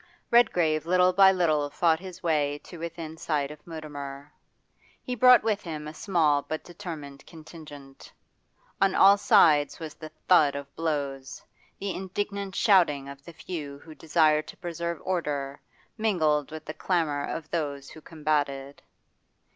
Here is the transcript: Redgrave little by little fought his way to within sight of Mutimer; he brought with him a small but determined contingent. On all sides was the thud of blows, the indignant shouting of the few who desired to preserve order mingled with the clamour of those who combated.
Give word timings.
Redgrave 0.31 0.87
little 0.87 1.13
by 1.13 1.31
little 1.31 1.69
fought 1.69 1.99
his 1.99 2.23
way 2.23 2.57
to 2.63 2.79
within 2.79 3.17
sight 3.17 3.51
of 3.51 3.67
Mutimer; 3.67 4.33
he 5.03 5.13
brought 5.13 5.43
with 5.43 5.61
him 5.61 5.87
a 5.87 5.93
small 5.93 6.41
but 6.41 6.63
determined 6.63 7.23
contingent. 7.27 8.11
On 8.81 8.95
all 8.95 9.15
sides 9.15 9.79
was 9.79 9.93
the 9.93 10.09
thud 10.27 10.55
of 10.55 10.75
blows, 10.75 11.43
the 11.79 11.93
indignant 11.93 12.55
shouting 12.55 13.07
of 13.07 13.23
the 13.23 13.33
few 13.33 13.77
who 13.77 13.93
desired 13.93 14.47
to 14.47 14.57
preserve 14.57 14.99
order 15.05 15.61
mingled 15.99 16.49
with 16.49 16.65
the 16.65 16.73
clamour 16.73 17.23
of 17.23 17.51
those 17.51 17.91
who 17.91 18.01
combated. 18.01 18.81